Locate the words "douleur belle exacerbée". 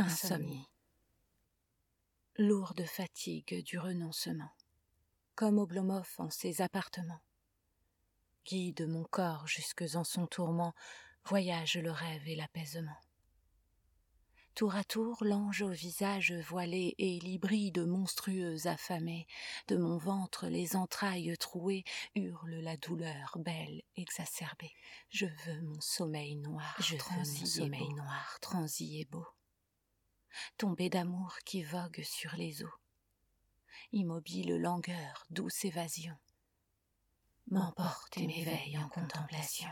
22.78-24.72